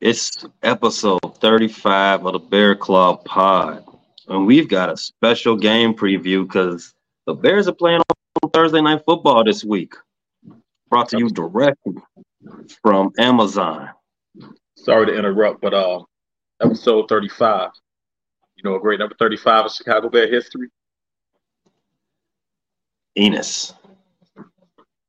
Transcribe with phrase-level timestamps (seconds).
[0.00, 3.84] It's episode 35 of the Bear Claw Pod.
[4.28, 6.94] And we've got a special game preview because
[7.26, 8.00] the Bears are playing
[8.42, 9.92] on Thursday Night Football this week.
[10.88, 11.96] Brought to you directly
[12.82, 13.90] from Amazon.
[14.74, 16.02] Sorry to interrupt, but uh,
[16.62, 17.70] episode 35.
[18.56, 20.68] You know a great number 35 of Chicago Bear history?
[23.18, 23.74] Enis.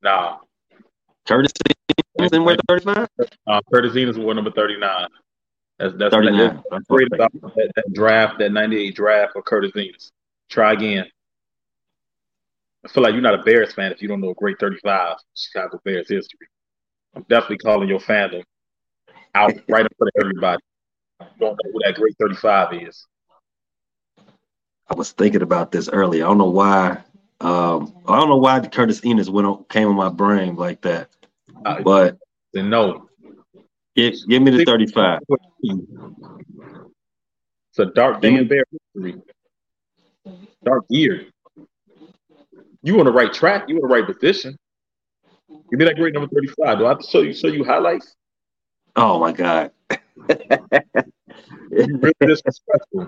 [0.03, 0.39] Nah.
[1.31, 1.53] Curtis
[2.19, 3.07] Enis in where 35?
[3.47, 5.07] Uh, Curtis Enis wore number 39.
[5.79, 6.61] That's that's 39.
[6.69, 10.11] That's great about that, that draft, that 98 draft of Curtis Enis.
[10.49, 11.05] Try again.
[12.85, 15.17] I feel like you're not a Bears fan if you don't know a great 35
[15.35, 16.47] Chicago Bears history.
[17.15, 18.43] I'm definitely calling your fandom
[19.33, 20.61] out right in front of everybody.
[21.21, 23.07] You don't know who that great 35 is.
[24.89, 26.25] I was thinking about this earlier.
[26.25, 27.03] I don't know why.
[27.39, 31.09] Um, I don't know why Curtis Enis went on, came on my brain like that.
[31.65, 32.17] Uh, But
[32.53, 33.07] Then no.
[33.95, 35.19] give, give me the 35.
[37.69, 38.63] It's a dark day in Bear
[38.95, 39.21] history.
[40.63, 41.25] Dark year.
[42.83, 43.65] You on the right track.
[43.69, 44.57] You on the right position.
[45.69, 46.79] Give me that great number 35.
[46.79, 48.15] Do I have to show you show you highlights?
[48.95, 49.71] Oh my God.
[51.71, 52.11] Really.
[52.21, 52.59] Is this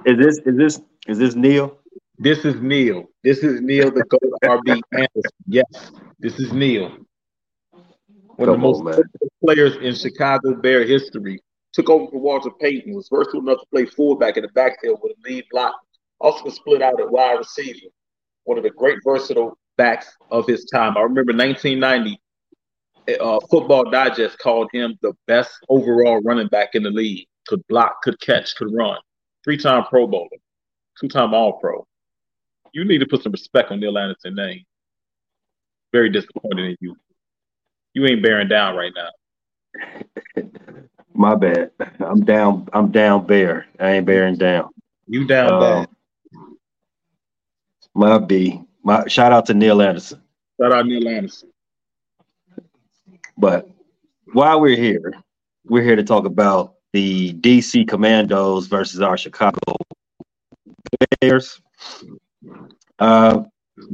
[0.06, 1.78] is this is this Neal?
[2.18, 3.10] This is Neal.
[3.24, 5.22] This is Neal, the GOAT RB Anderson.
[5.48, 6.96] Yes, this is Neal.
[8.36, 11.40] One of Come the most on, versatile players in Chicago Bear history.
[11.74, 15.14] Took over for Walter Payton, was versatile enough to play fullback in the backfield with
[15.14, 15.76] a lead block.
[16.20, 17.88] Also split out at wide receiver.
[18.46, 20.98] One of the great versatile backs of his time.
[20.98, 22.20] I remember 1990,
[23.20, 27.28] uh, Football Digest called him the best overall running back in the league.
[27.48, 28.98] Could block, could catch, could run.
[29.44, 30.28] Three-time Pro Bowler,
[31.00, 31.86] two-time All-Pro.
[32.74, 34.64] You need to put some respect on Neal Anderson's name.
[35.92, 36.96] Very disappointed in you.
[37.94, 40.44] You ain't bearing down right now.
[41.14, 41.72] My bad.
[42.00, 42.68] I'm down.
[42.74, 43.68] I'm down bear.
[43.80, 44.70] I ain't bearing down.
[45.08, 45.88] You down Um, bad.
[47.94, 48.62] My B.
[48.84, 50.22] My shout out to Neal Anderson.
[50.60, 51.50] Shout out Neal Anderson.
[53.38, 53.70] But
[54.34, 55.14] while we're here,
[55.66, 59.76] we're here to talk about the DC Commandos versus our Chicago
[61.20, 61.62] Bears.
[63.00, 63.44] Uh,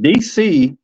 [0.00, 0.76] DC,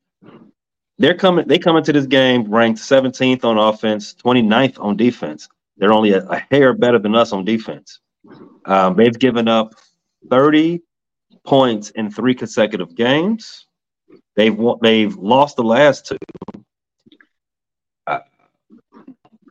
[0.99, 1.47] they're coming.
[1.47, 5.47] They come into this game ranked 17th on offense, 29th on defense.
[5.77, 7.99] They're only a, a hair better than us on defense.
[8.65, 9.75] Um, they've given up
[10.29, 10.81] 30
[11.45, 13.67] points in three consecutive games.
[14.35, 16.17] They've they've lost the last two.
[18.05, 18.19] Uh,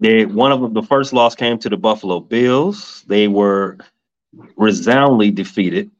[0.00, 3.04] they one of them, the first loss came to the Buffalo Bills.
[3.06, 3.78] They were
[4.56, 5.90] resoundingly defeated.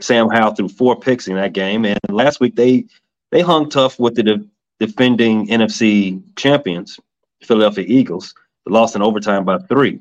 [0.00, 2.86] Sam Howell threw four picks in that game, and last week they
[3.30, 4.46] they hung tough with the
[4.82, 6.98] defending NFC champions,
[7.40, 8.34] Philadelphia Eagles.
[8.66, 10.00] Lost in overtime by three.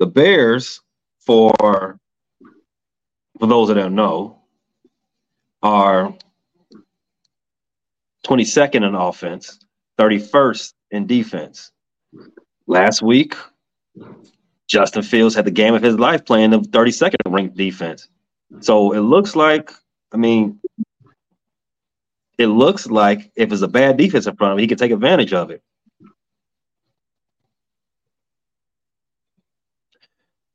[0.00, 0.80] The Bears,
[1.20, 1.54] for
[3.38, 4.38] for those that don't know,
[5.62, 6.14] are
[8.26, 9.60] 22nd in offense,
[9.98, 11.72] 31st in defense.
[12.66, 13.34] Last week,
[14.68, 18.08] Justin Fields had the game of his life playing the 32nd ranked defense.
[18.60, 19.72] So it looks like,
[20.12, 20.59] I mean,
[22.40, 24.92] it looks like if it's a bad defense in front of him, he can take
[24.92, 25.62] advantage of it.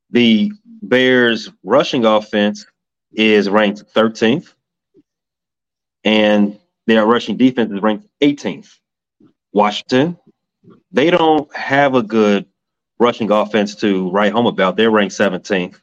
[0.10, 0.52] The
[0.82, 2.66] Bears rushing offense
[3.14, 4.56] is ranked 13th,
[6.04, 8.80] and their rushing defense is ranked 18th.
[9.54, 10.18] Washington,
[10.92, 12.48] they don't have a good
[12.98, 14.76] rushing offense to write home about.
[14.76, 15.80] They're ranked 17th.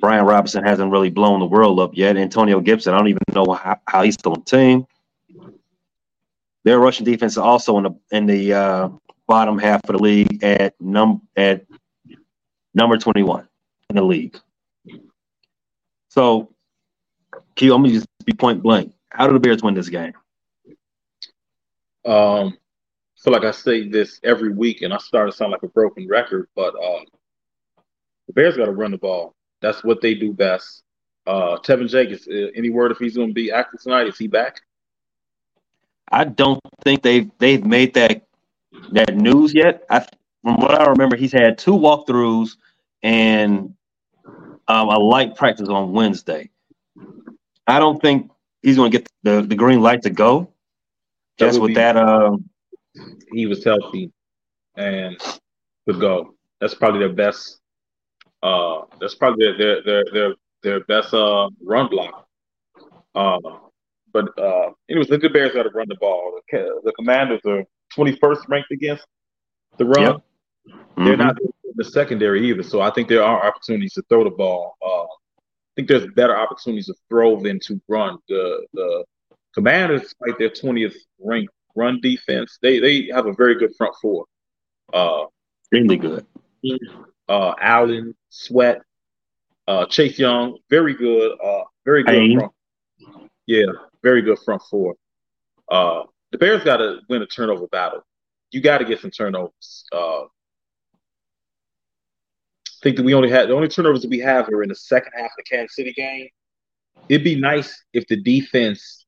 [0.00, 2.16] Brian Robinson hasn't really blown the world up yet.
[2.16, 4.86] Antonio Gibson, I don't even know how, how he's still on the team.
[6.64, 8.88] Their rushing defense is also in the in the uh,
[9.26, 11.64] bottom half of the league at num at
[12.74, 13.46] number 21
[13.90, 14.38] in the league.
[16.08, 16.50] So,
[17.54, 18.92] Key, I'm gonna just be point blank.
[19.10, 20.14] How do the Bears win this game?
[22.04, 22.58] Um,
[23.22, 26.06] feel like I say this every week, and I start to sound like a broken
[26.06, 27.04] record, but uh,
[28.26, 29.34] the Bears got to run the ball.
[29.60, 30.82] That's what they do best.
[31.26, 34.06] Uh, Teven Jenkins, uh, any word if he's going to be active tonight?
[34.06, 34.60] Is he back?
[36.10, 38.26] I don't think they've they've made that
[38.92, 39.84] that news yet.
[39.90, 40.06] I,
[40.42, 42.56] from what I remember, he's had two walkthroughs
[43.02, 43.74] and
[44.68, 46.50] um, a light practice on Wednesday.
[47.66, 48.30] I don't think
[48.62, 50.52] he's going to get the, the green light to go.
[51.38, 52.48] Just with be, that, um,
[53.32, 54.12] he was healthy
[54.76, 55.16] and
[55.86, 56.34] could go.
[56.60, 57.60] That's probably their best.
[58.42, 62.28] Uh, that's probably their their their their, their best uh, run block.
[63.14, 63.38] Uh,
[64.14, 66.40] but uh, anyways, the Bears got to run the ball.
[66.50, 67.64] The, the Commanders are
[67.94, 69.04] 21st ranked against
[69.76, 70.02] the run.
[70.02, 70.16] Yep.
[70.68, 71.04] Mm-hmm.
[71.04, 71.36] They're not
[71.74, 74.76] the secondary either, so I think there are opportunities to throw the ball.
[74.80, 78.18] Uh, I think there's better opportunities to throw than to run.
[78.28, 79.04] The the
[79.52, 84.26] Commanders, like their 20th ranked run defense, they they have a very good front four.
[84.92, 85.24] Uh,
[85.72, 86.24] really good.
[87.28, 88.82] Uh, Allen, Sweat,
[89.66, 91.36] uh, Chase Young, very good.
[91.44, 92.38] Uh, very good.
[92.38, 92.52] Front.
[93.46, 93.66] Yeah,
[94.04, 94.94] very good front four.
[95.68, 98.02] Uh, the Bears got to win a turnover battle.
[98.52, 99.84] You got to get some turnovers.
[99.92, 100.28] Uh, I
[102.84, 105.12] think that we only had the only turnovers that we have are in the second
[105.16, 106.28] half of the Kansas City game.
[107.08, 109.06] It'd be nice if the defense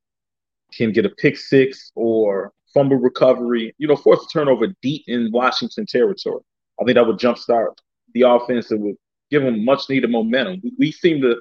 [0.73, 5.31] can get a pick six or fumble recovery, you know, force a turnover deep in
[5.31, 6.43] Washington territory.
[6.81, 7.75] I think that would jumpstart
[8.15, 8.97] the offense and would
[9.31, 10.61] give them much needed momentum.
[10.63, 11.37] We, we seem to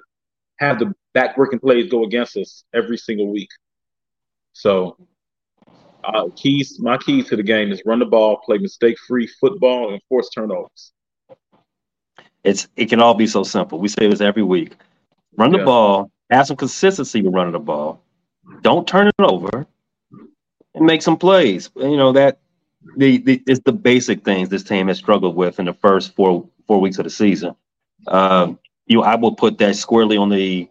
[0.57, 3.49] have the backbreaking plays go against us every single week.
[4.53, 4.97] So,
[6.03, 10.01] uh, keys, my keys to the game is run the ball, play mistake-free football, and
[10.07, 10.93] force turnovers.
[12.43, 13.79] It's it can all be so simple.
[13.79, 14.75] We say this every week.
[15.35, 15.65] Run the yeah.
[15.65, 18.01] ball, have some consistency with running the ball.
[18.61, 19.65] Don't turn it over,
[20.75, 21.69] and make some plays.
[21.75, 22.39] You know that
[22.97, 26.47] the, the it's the basic things this team has struggled with in the first four
[26.67, 27.55] four weeks of the season.
[28.07, 30.69] Um, you, know, I will put that squarely on the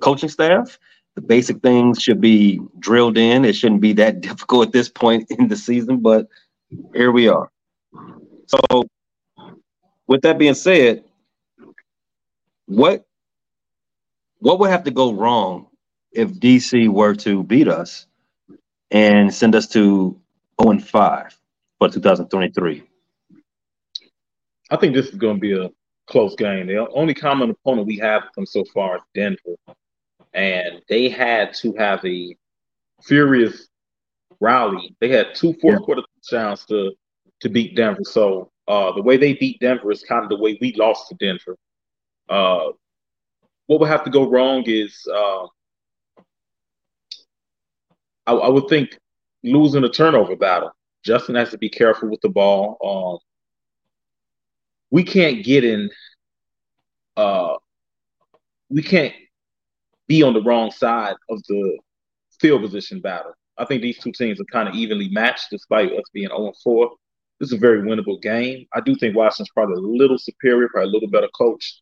[0.00, 0.78] coaching staff.
[1.14, 3.44] The basic things should be drilled in.
[3.44, 6.28] It shouldn't be that difficult at this point in the season, but
[6.94, 7.50] here we are.
[8.46, 8.84] So,
[10.06, 11.04] with that being said,
[12.66, 13.04] what
[14.38, 15.66] what would have to go wrong
[16.12, 18.06] if DC were to beat us
[18.90, 20.18] and send us to
[20.60, 21.38] 0 and 5
[21.78, 22.82] for 2023?
[24.70, 25.70] I think this is going to be a
[26.10, 26.66] close game.
[26.66, 29.56] The only common opponent we have from so far is Denver,
[30.34, 32.36] and they had to have a
[33.02, 33.68] furious
[34.40, 34.94] rally.
[35.00, 36.92] They had two fourth quarter touchdowns to
[37.40, 38.04] to beat Denver.
[38.04, 41.14] So uh, the way they beat Denver is kind of the way we lost to
[41.14, 41.56] Denver.
[42.28, 42.72] Uh,
[43.66, 45.46] what would have to go wrong is uh,
[48.26, 48.98] I, I, would think
[49.42, 50.70] losing a turnover battle.
[51.04, 53.22] Justin has to be careful with the ball.
[54.90, 55.90] We can't get in
[57.16, 57.56] uh
[58.68, 59.14] we can't
[60.06, 61.78] be on the wrong side of the
[62.40, 63.32] field position battle.
[63.58, 66.90] I think these two teams are kind of evenly matched despite us being 0 4.
[67.38, 68.66] This is a very winnable game.
[68.74, 71.80] I do think Washington's probably a little superior, probably a little better coach.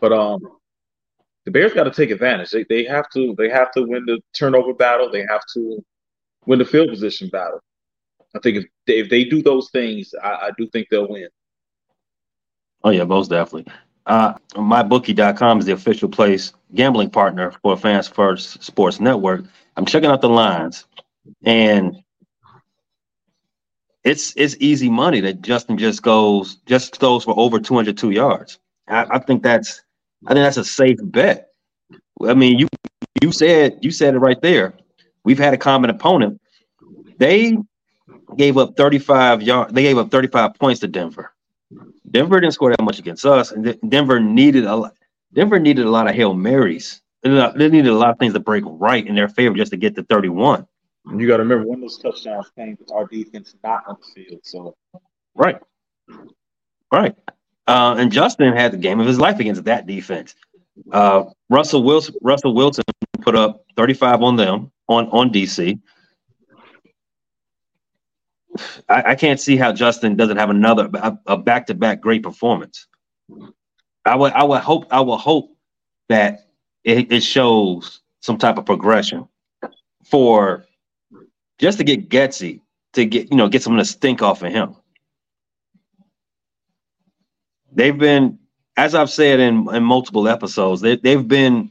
[0.00, 0.40] But um
[1.44, 2.50] the Bears got to take advantage.
[2.50, 5.10] They they have to they have to win the turnover battle.
[5.10, 5.84] They have to
[6.46, 7.60] win the field position battle.
[8.34, 11.28] I think if they, if they do those things, I, I do think they'll win.
[12.82, 13.72] Oh yeah, most definitely.
[14.06, 19.44] Uh, MyBookie.com is the official place gambling partner for Fans First Sports Network.
[19.76, 20.86] I'm checking out the lines,
[21.44, 21.96] and
[24.04, 28.58] it's it's easy money that Justin just goes just goes for over 202 yards.
[28.88, 29.82] I, I think that's
[30.26, 31.48] I think that's a safe bet.
[32.26, 32.68] I mean, you
[33.22, 34.74] you said you said it right there.
[35.24, 36.40] We've had a common opponent.
[37.18, 37.56] They
[38.36, 39.72] gave up 35 yards.
[39.72, 41.32] They gave up 35 points to Denver.
[42.10, 44.94] Denver didn't score that much against us, and Denver needed a lot.
[45.32, 47.00] Denver needed a lot of hail marys.
[47.22, 49.94] They needed a lot of things to break right in their favor just to get
[49.96, 50.66] to 31.
[51.06, 54.40] And you got to remember when those touchdowns came our defense not on the field.
[54.42, 54.74] So,
[55.34, 55.60] right,
[56.92, 57.14] right.
[57.66, 60.34] Uh, and Justin had the game of his life against that defense.
[60.92, 62.84] Uh, Russell Wilson, Russell Wilson
[63.20, 65.78] put up 35 on them on on DC.
[68.88, 70.90] I, I, can't see how Justin doesn't have another
[71.26, 72.86] a back to back great performance.
[74.04, 75.56] I would I would hope I would hope
[76.08, 76.46] that
[76.84, 79.28] it, it shows some type of progression
[80.04, 80.64] for
[81.58, 82.60] just to get Getsy
[82.94, 84.76] to get you know get some of the stink off of him.
[87.72, 88.38] They've been,
[88.76, 91.70] as I've said in, in multiple episodes, they, they've been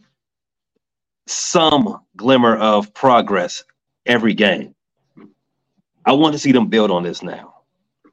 [1.27, 3.63] some glimmer of progress
[4.05, 4.75] every game.
[6.05, 7.55] I want to see them build on this now.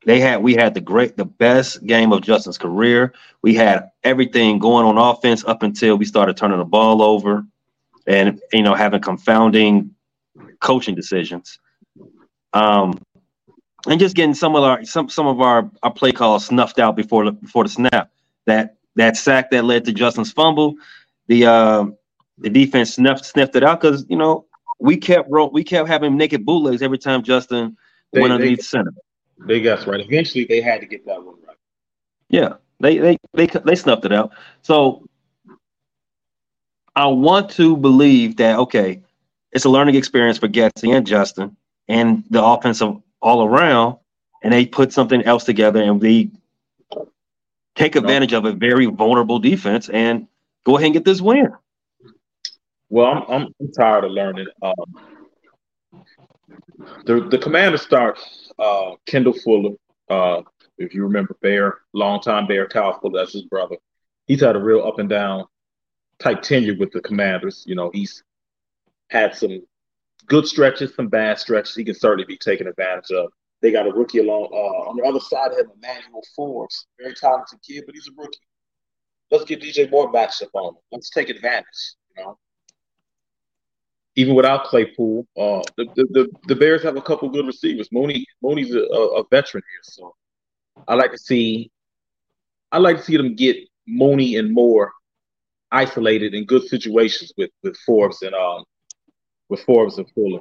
[0.05, 3.12] They had we had the great the best game of Justin's career.
[3.43, 7.45] We had everything going on offense up until we started turning the ball over
[8.07, 9.95] and you know having confounding
[10.61, 11.59] coaching decisions.
[12.52, 12.99] Um
[13.88, 16.97] and just getting some of our some some of our, our play calls snuffed out
[16.97, 18.11] before the before the snap.
[18.47, 20.76] That that sack that led to Justin's fumble,
[21.28, 21.87] the uh,
[22.38, 24.46] the defense snuffed sniffed it out because you know
[24.78, 27.76] we kept we kept having naked bootlegs every time Justin
[28.12, 28.92] they, went underneath they, center.
[29.38, 30.00] They got right.
[30.00, 31.56] Eventually, they had to get that one right.
[32.28, 34.33] Yeah, they they they they snuffed it out.
[34.62, 35.06] So
[36.95, 39.02] I want to believe that okay,
[39.52, 41.56] it's a learning experience for Getsy and Justin
[41.88, 43.97] and the offensive all around,
[44.42, 46.30] and they put something else together, and we
[47.75, 50.26] take advantage of a very vulnerable defense and
[50.64, 51.52] go ahead and get this win.
[52.88, 54.47] Well, I'm I'm, I'm tired of learning.
[54.62, 54.75] Um,
[57.05, 59.75] the the commander starts uh, Kendall Fuller.
[60.09, 60.43] Uh,
[60.78, 63.76] if you remember Bear, longtime Bear, Kyle Fuller, that's his brother.
[64.26, 65.47] He's had a real up and down
[66.19, 67.64] type tenure with the Commanders.
[67.66, 68.23] You know, he's
[69.11, 69.62] had some
[70.26, 71.75] good stretches, some bad stretches.
[71.75, 73.31] He can certainly be taken advantage of.
[73.62, 77.14] They got a rookie along uh, on the other side of him, Emmanuel Forbes, very
[77.14, 78.38] talented kid, but he's a rookie.
[79.31, 80.81] Let's get DJ Moore matched up on him.
[80.93, 81.95] Let's take advantage.
[82.16, 82.38] You know,
[84.16, 87.88] even without Claypool, uh, the, the, the the Bears have a couple good receivers.
[87.92, 90.14] Mooney Mooney's a, a veteran here, so
[90.88, 91.70] I like to see
[92.73, 93.56] I like to see them get
[93.87, 94.92] Mooney and Moore
[95.70, 98.64] isolated in good situations with with Forbes and um
[99.49, 100.40] with Forbes and Fuller.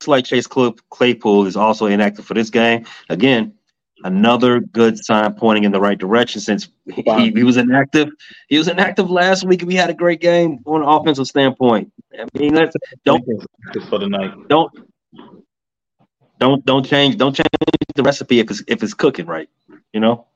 [0.00, 2.84] Looks like Chase Claypool is also inactive for this game.
[3.08, 3.57] Again,
[4.04, 8.10] another good sign pointing in the right direction since he, he, was inactive.
[8.48, 9.62] He was inactive last week.
[9.62, 11.92] We had a great game on an offensive standpoint.
[12.14, 12.74] I mean, let's
[13.04, 13.24] don't
[13.88, 14.32] for the night.
[14.48, 14.72] Don't
[16.38, 17.48] don't don't change don't change
[17.94, 19.48] the recipe if it's if it's cooking right.
[19.92, 20.26] You know.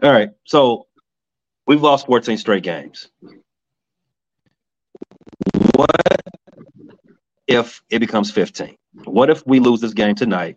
[0.00, 0.88] All right, so
[1.68, 3.08] We've lost 14 straight games.
[5.74, 5.90] What
[7.46, 8.74] if it becomes 15?
[9.04, 10.56] What if we lose this game tonight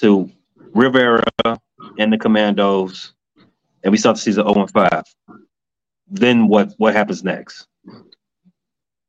[0.00, 0.30] to
[0.72, 1.22] Rivera
[1.98, 3.14] and the Commandos
[3.82, 5.02] and we start the season 0 5?
[6.08, 7.66] Then what, what happens next?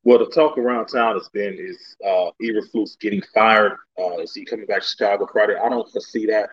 [0.04, 3.76] Well, the talk around town has been is uh, Eberflus getting fired.
[3.98, 5.56] Uh, is he coming back to Chicago Friday?
[5.56, 6.50] I don't foresee that.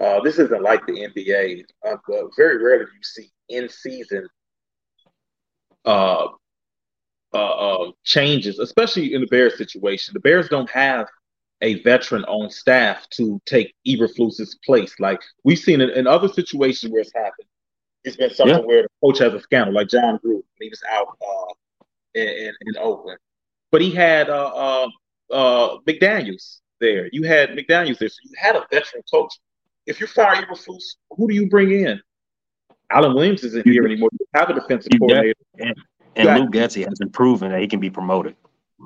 [0.00, 1.64] Uh, this isn't like the NBA.
[1.86, 1.96] Uh,
[2.36, 4.28] very rarely do you see in season
[5.84, 6.26] uh,
[7.32, 10.12] uh, uh, changes, especially in the Bears situation.
[10.12, 11.06] The Bears don't have
[11.62, 14.94] a veteran on staff to take Eberflus's place.
[14.98, 17.48] Like we've seen it in other situations where it's happened.
[18.04, 18.64] It's been something yeah.
[18.64, 21.52] where the coach has a scandal, like Jon Gruden he was out uh,
[22.14, 23.18] in, in, Oakland.
[23.70, 24.88] But he had uh, uh,
[25.32, 27.08] uh, McDaniels there.
[27.12, 29.32] You had McDaniels there, so you had a veteran coach.
[29.86, 32.00] If you fire Eberflus, who do you bring in?
[32.90, 34.10] Alan Williams isn't here anymore.
[34.18, 35.34] You have a defensive coordinator.
[35.58, 35.74] And,
[36.14, 38.36] and Luke Getsy hasn't proven that he can be promoted.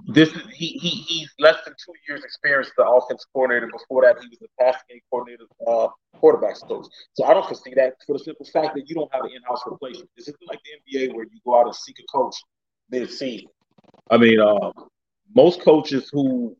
[0.07, 3.69] This is he, he he's less than two years experience the offense coordinator.
[3.73, 5.89] Before that, he was the passing game coordinator, uh,
[6.21, 6.87] quarterbacks coach.
[7.15, 9.63] So I don't foresee that for the simple fact that you don't have an in-house
[9.67, 10.11] replacement.
[10.17, 12.37] This isn't like the NBA where you go out and seek a coach
[12.91, 13.49] mid-season.
[14.11, 14.73] I mean, uh,
[15.35, 16.57] most coaches who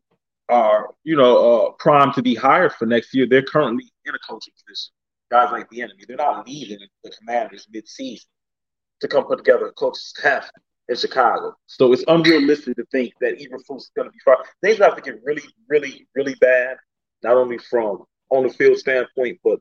[0.49, 4.19] are you know uh, primed to be hired for next year, they're currently in a
[4.19, 4.91] coaching position
[5.29, 8.27] guys like the enemy, They're not leaving the Commanders mid-season
[9.01, 10.49] to come put together a coaching staff
[10.89, 11.55] in Chicago.
[11.65, 14.39] So it's unrealistic to think that Eberflus is going to be fired.
[14.61, 16.77] Things have to get really, really, really bad,
[17.23, 19.59] not only from on the field standpoint, but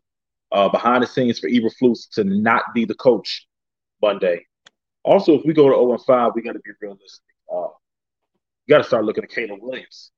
[0.53, 3.47] uh, behind the scenes for Eberflus to not be the coach
[4.01, 4.45] Monday.
[5.05, 7.25] Also, if we go to 0 5, we got to be realistic.
[7.53, 7.69] Uh,
[8.67, 10.11] you got to start looking at Caleb Williams.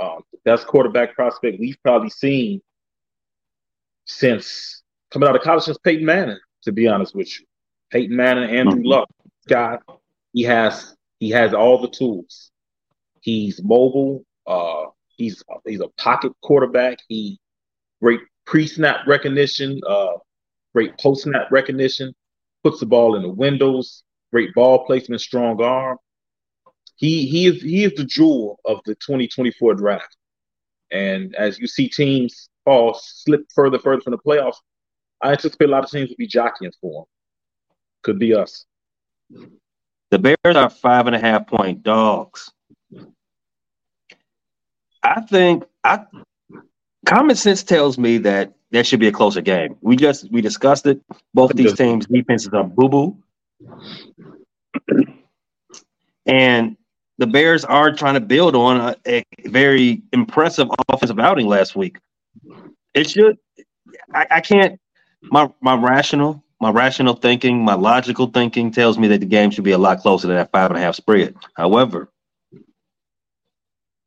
[0.00, 2.62] Um, the best quarterback prospect we've probably seen
[4.06, 7.46] since coming out of college since Peyton Manning, to be honest with you.
[7.90, 8.86] Peyton Manning, Andrew mm-hmm.
[8.86, 9.08] Luck,
[9.48, 9.78] guy,
[10.32, 12.50] he has he has all the tools.
[13.20, 14.24] He's mobile.
[14.46, 14.86] Uh,
[15.16, 16.98] he's he's a pocket quarterback.
[17.08, 17.38] He
[18.00, 20.14] great pre-snap recognition, uh,
[20.74, 22.12] great post-snap recognition.
[22.64, 24.02] Puts the ball in the windows.
[24.32, 25.98] Great ball placement, strong arm.
[26.96, 30.16] He he is he is the jewel of the 2024 draft.
[30.90, 34.56] And as you see teams fall slip further, further from the playoffs,
[35.22, 37.06] I anticipate a lot of teams will be jockeying for him.
[38.02, 38.66] Could be us.
[40.12, 42.52] The Bears are five and a half point dogs.
[45.02, 46.04] I think I
[47.06, 49.74] common sense tells me that that should be a closer game.
[49.80, 51.00] We just we discussed it.
[51.32, 53.16] Both of these teams' defenses are boo boo,
[56.26, 56.76] and
[57.16, 61.96] the Bears are trying to build on a, a, very impressive offensive outing last week.
[62.92, 63.38] It should.
[64.12, 64.78] I, I can't.
[65.22, 69.64] My my rational my rational thinking, my logical thinking tells me that the game should
[69.64, 71.34] be a lot closer than that five and a half spread.
[71.54, 72.08] However,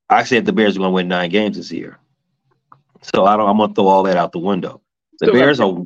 [0.09, 1.99] I said the Bears are going to win nine games this year.
[3.01, 3.49] So I don't.
[3.49, 4.81] I'm gonna throw all that out the window.
[5.19, 5.85] The still Bears are.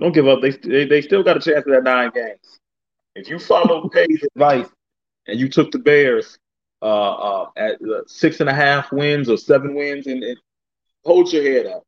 [0.00, 0.40] Don't give up.
[0.40, 2.58] They, they they still got a chance at that nine games.
[3.14, 4.66] If you follow Pay's advice
[5.28, 6.38] and you took the Bears
[6.82, 10.38] uh, uh, at uh, six and a half wins or seven wins, and, and
[11.04, 11.84] hold your head up.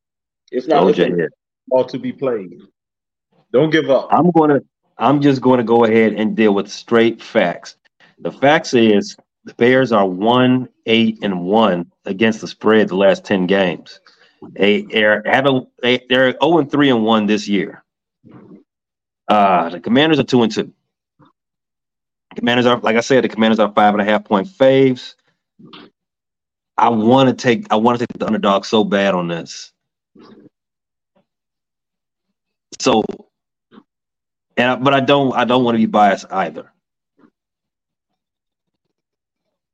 [0.53, 1.31] It's not hold your head.
[1.71, 2.61] All to be played.
[3.53, 4.09] Don't give up.
[4.11, 4.61] I'm gonna.
[4.99, 7.77] I'm just going to go ahead and deal with straight facts.
[8.19, 13.25] The facts is the Bears are one, eight, and one against the spread the last
[13.25, 14.01] ten games.
[14.53, 17.85] They are a, they, they're zero oh and three and one this year.
[19.29, 20.73] Uh, the Commanders are two and two.
[22.37, 25.15] Commanders are, like I said, the Commanders are five and a half point faves.
[26.77, 29.73] I want to take, I want to take the underdog so bad on this.
[32.81, 33.03] So,
[34.57, 36.73] and but I don't, I don't want to be biased either.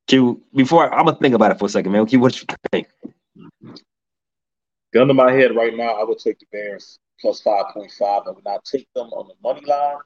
[0.06, 2.06] Q, before I'm gonna think about it for a second, man.
[2.06, 2.88] Q, what you think?
[4.92, 8.22] Gun to my head right now, I would take the Bears plus five point five.
[8.26, 9.96] I would not take them on the money line.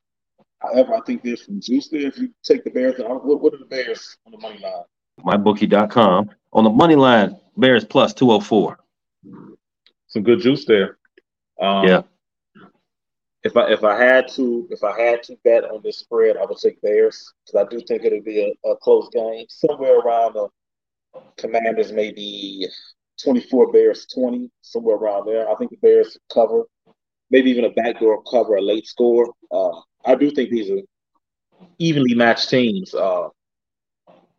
[0.61, 2.07] However, I think there's some juice there.
[2.07, 4.85] If you take the Bears, what, what are the Bears on the money line?
[5.21, 8.79] MyBookie.com on the money line, Bears plus two hundred four.
[10.07, 10.99] Some good juice there.
[11.61, 12.03] Um, yeah
[13.49, 16.45] if I if I had to if I had to bet on this spread, I
[16.45, 20.35] would take Bears because I do think it'll be a, a, close game, somewhere around
[20.35, 20.49] the
[21.39, 22.67] Commanders maybe
[23.23, 25.51] twenty four Bears twenty, somewhere around there.
[25.51, 26.65] I think the Bears cover,
[27.31, 29.33] maybe even a backdoor cover, a late score.
[29.51, 30.83] Uh, I do think these are
[31.79, 32.95] evenly matched teams.
[32.95, 33.29] Uh,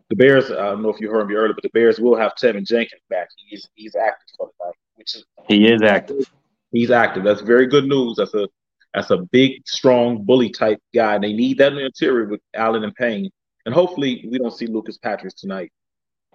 [0.09, 2.33] the Bears, I don't know if you heard me earlier, but the Bears will have
[2.35, 3.29] Teven Jenkins back.
[3.37, 6.31] He's he's active for the night, which is he is active.
[6.71, 7.23] He's active.
[7.23, 8.17] That's very good news.
[8.17, 8.47] That's a
[8.93, 11.15] that's a big, strong, bully type guy.
[11.15, 13.29] And they need that in the interior with Allen and Payne.
[13.65, 15.71] And hopefully we don't see Lucas Patrick tonight.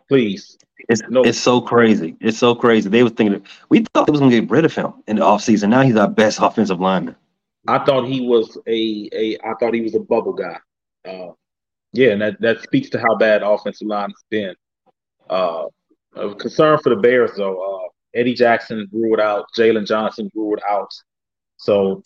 [0.09, 0.57] Please.
[0.89, 1.23] It's no.
[1.23, 2.17] it's so crazy.
[2.21, 2.89] It's so crazy.
[2.89, 5.71] They were thinking we thought they was gonna get rid of him in the offseason.
[5.71, 7.17] Now he's our best offensive lineman.
[7.67, 10.59] I thought he was a a I thought he was a bubble guy.
[11.09, 11.33] Uh,
[11.93, 14.55] yeah, and that, that speaks to how bad offensive line has been.
[15.31, 15.65] Uh,
[16.17, 17.85] a concern for the Bears though.
[17.85, 19.47] Uh, Eddie Jackson ruled out.
[19.57, 20.91] Jaylon Johnson ruled out.
[21.57, 22.03] So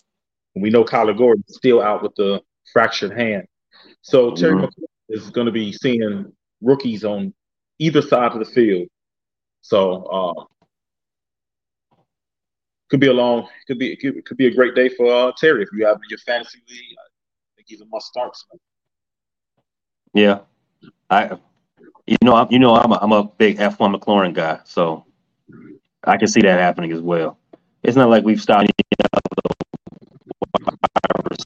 [0.61, 2.41] we know Kyler Gordon is still out with the
[2.73, 3.47] fractured hand.
[4.03, 4.85] So Terry mm-hmm.
[5.09, 7.35] is going to be seeing rookies on
[7.79, 8.89] either side of the field.
[9.61, 10.45] So uh,
[12.89, 15.63] could be a long, could be could, could be a great day for uh, Terry
[15.63, 16.97] if you have your fantasy league.
[16.99, 17.07] I
[17.57, 18.37] think he's a must start.
[20.15, 20.41] Yeah,
[21.11, 21.39] I,
[22.07, 25.05] you know, I'm, you know, I'm a, I'm a big F1 McLaurin guy, so
[26.05, 27.39] I can see that happening as well.
[27.83, 28.71] It's not like we've stopped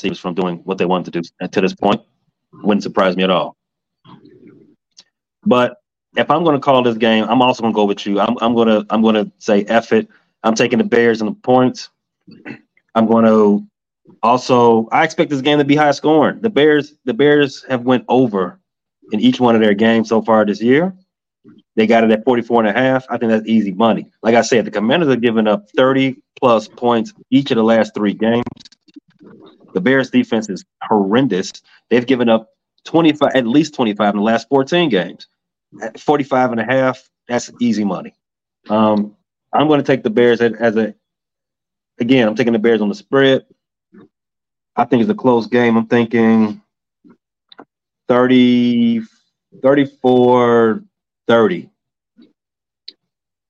[0.03, 2.01] receivers from doing what they wanted to do to this point.
[2.53, 3.57] Wouldn't surprise me at all.
[5.45, 5.77] But
[6.17, 8.21] if I'm going to call this game, I'm also going to go with you.
[8.21, 10.09] I'm, I'm going to I'm going to say F it.
[10.43, 11.89] I'm taking the Bears and the points.
[12.95, 13.67] I'm going to
[14.23, 16.41] also I expect this game to be high scoring.
[16.41, 18.61] The Bears the Bears have went over
[19.13, 20.95] in each one of their games so far this year.
[21.75, 23.07] They got it at 44 and a half.
[23.09, 24.07] I think that's easy money.
[24.23, 27.95] Like I said, the Commanders are giving up 30 plus points each of the last
[27.95, 28.45] three games.
[29.75, 31.53] The Bears defense is horrendous.
[31.91, 32.51] They've given up
[32.85, 35.27] 25, at least 25 in the last 14 games.
[35.81, 38.15] At 45 and a half, that's easy money.
[38.69, 39.17] Um,
[39.53, 40.95] I'm going to take the Bears as, as a,
[41.99, 43.47] again, I'm taking the Bears on the spread.
[44.75, 45.77] I think it's a close game.
[45.77, 46.63] I'm thinking
[48.09, 49.03] 30,
[49.63, 50.83] 34,
[51.29, 51.71] 30.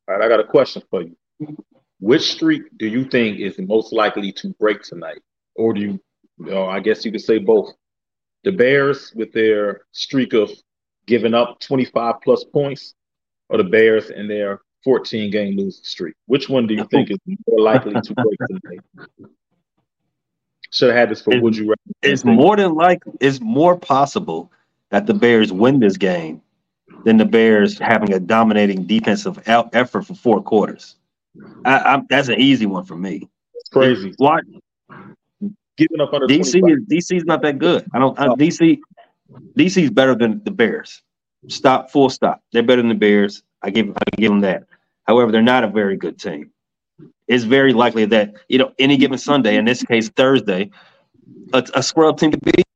[0.09, 1.17] All right, I got a question for you.
[2.01, 5.23] Which streak do you think is most likely to break tonight?
[5.55, 6.01] Or do you
[6.51, 7.73] I guess you could say both.
[8.45, 10.51] The Bears with their streak of
[11.07, 12.95] giving up 25 plus points,
[13.49, 16.15] or the Bears and their 14 game losing streak.
[16.27, 18.81] Which one do you think is more likely to break tonight?
[20.71, 21.81] Should have had this for would you rather?
[22.03, 24.51] It's more than likely, it's more possible
[24.91, 26.41] that the Bears win this game
[27.05, 30.97] than the Bears having a dominating defensive effort for four quarters.
[31.65, 33.29] I, that's an easy one for me.
[33.55, 34.15] It's crazy.
[34.19, 34.45] Watch,
[35.77, 36.71] giving up under DC 25.
[36.71, 37.87] is DC's not that good.
[37.95, 38.19] I don't.
[38.19, 38.79] I, DC
[39.57, 41.03] DC's better than the Bears.
[41.49, 41.91] Stop.
[41.91, 42.43] Full stop.
[42.53, 43.43] They're better than the Bears.
[43.63, 43.91] I give.
[43.91, 44.65] I give them that.
[45.07, 46.51] However, they're not a very good team.
[47.29, 50.71] It's very likely that you know any given Sunday, in this case Thursday,
[51.53, 52.67] a, a scrub team could beat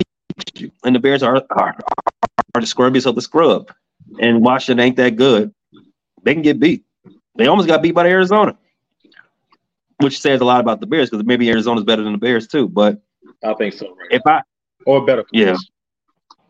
[0.57, 1.77] you, and the Bears are are,
[2.55, 3.73] are the scrubbiest of the scrub.
[4.21, 5.53] And Washington ain't that good.
[6.23, 6.85] They can get beat.
[7.37, 8.57] They almost got beat by Arizona,
[9.99, 12.69] which says a lot about the Bears because maybe Arizona's better than the Bears too.
[12.69, 13.01] But
[13.45, 13.89] I think so.
[13.89, 14.43] Right if I
[14.87, 15.25] or better.
[15.33, 15.57] Yeah.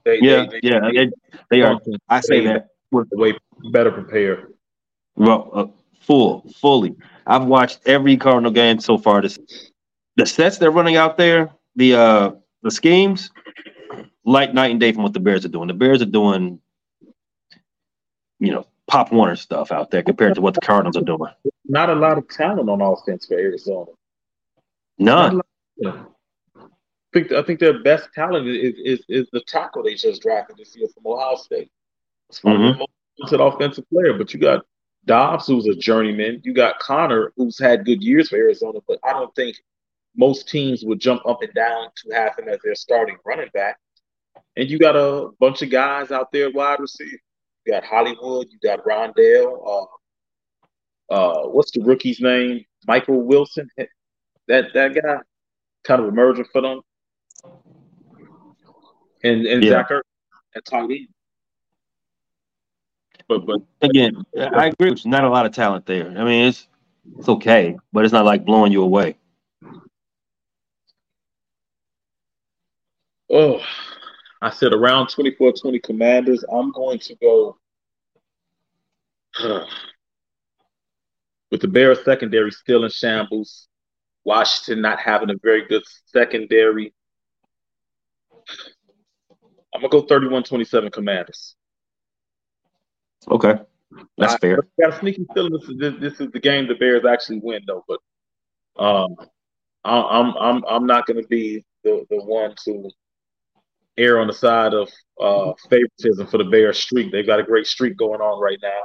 [0.05, 1.11] They, yeah they, they, yeah they,
[1.51, 3.37] they are I say that with way
[3.73, 4.55] better prepared.
[5.17, 5.67] well uh,
[6.01, 6.95] full fully.
[7.27, 9.23] I've watched every Cardinal game so far.
[9.23, 9.39] This
[10.17, 12.31] the sets they're running out there, the uh
[12.63, 13.31] the schemes,
[14.25, 15.69] like night and day from what the Bears are doing.
[15.69, 16.61] The Bears are doing,
[18.39, 21.33] you know, Pop Warner stuff out there compared to what the Cardinals are doing.
[21.68, 23.90] Not a lot of talent on offense for Arizona.
[24.98, 25.40] None.
[25.85, 26.05] I
[27.12, 30.76] think I think their best talent is is, is the tackle they just drafted this
[30.76, 31.70] year from Ohio State.
[32.29, 32.79] It's Mhm.
[32.79, 34.64] most talented offensive player, but you got
[35.07, 36.40] Dobbs, who's a journeyman.
[36.44, 39.57] You got Conner, who's had good years for Arizona, but I don't think
[40.16, 43.79] most teams would jump up and down to have him as their starting running back.
[44.57, 47.18] And you got a bunch of guys out there wide receiver.
[47.64, 49.87] You got Hollywood, you got Rondale, uh,
[51.11, 52.64] uh, what's the rookie's name?
[52.87, 53.69] Michael Wilson.
[54.49, 55.19] That that guy
[55.85, 56.81] kind of emerging for them.
[59.25, 59.71] And and Yeah.
[59.71, 60.03] Zach Ertz
[60.55, 61.09] at tight end.
[63.29, 65.11] But but Again, I agree you.
[65.11, 66.09] Not a lot of talent there.
[66.09, 66.69] I mean, it's
[67.19, 69.16] it's okay, but it's not like blowing you away.
[73.31, 73.61] oh
[74.42, 76.45] I said around 24-20 commanders.
[76.53, 77.57] I'm going to go
[81.51, 83.69] with the Bears secondary still in shambles.
[84.25, 86.93] Washington not having a very good secondary.
[89.75, 91.55] I'm gonna go 31-27 commanders.
[93.31, 93.55] Okay,
[94.19, 94.59] that's I- fair.
[94.81, 97.41] I got a sneaky feeling this is this, this is the game the Bears actually
[97.43, 98.01] win though, but
[98.83, 99.17] um,
[99.85, 102.91] I, I'm I'm I'm not going to be the the one to
[103.99, 107.11] err on the side of uh favoritism for the Bears streak.
[107.13, 108.81] They've got a great streak going on right now.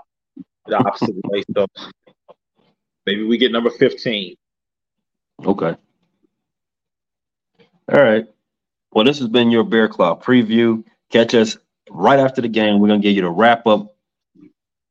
[0.68, 1.66] The opposite way, so
[3.06, 4.36] maybe we get number 15.
[5.46, 5.76] Okay.
[7.92, 8.26] All right.
[8.94, 10.84] Well, this has been your Bear Claw preview.
[11.12, 11.58] Catch us
[11.90, 12.80] right after the game.
[12.80, 13.96] We're gonna give you the wrap up,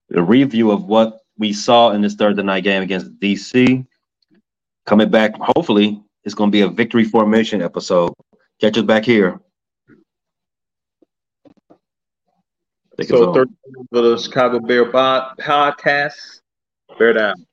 [0.09, 3.87] the review of what we saw in this Thursday night game against DC.
[4.87, 8.13] Coming back, hopefully, it's gonna be a victory formation episode.
[8.61, 9.41] Catch us back here.
[12.99, 13.49] Take So third
[13.91, 16.41] for the Chicago Bear podcast.
[16.99, 17.47] Bear down.